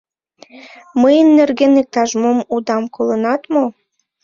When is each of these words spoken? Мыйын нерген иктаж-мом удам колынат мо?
Мыйын 1.01 1.27
нерген 1.39 1.73
иктаж-мом 1.81 2.37
удам 2.55 2.83
колынат 2.95 3.41
мо? 3.53 3.65